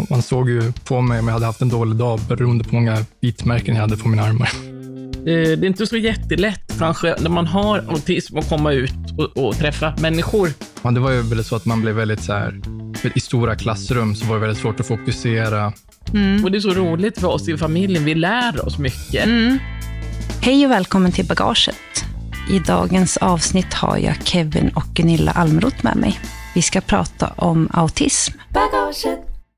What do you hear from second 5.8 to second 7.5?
så jättelätt kanske när man